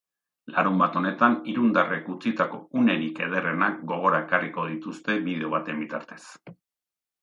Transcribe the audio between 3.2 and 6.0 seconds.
ederrenak gogora ekarriko dituzte bideo baten